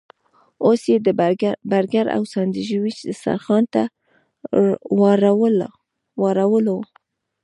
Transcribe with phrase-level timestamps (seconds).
[0.65, 1.07] اوس یې د
[1.71, 3.83] برګر او ساندویچ دسترخوان ته
[6.27, 6.77] واړولو.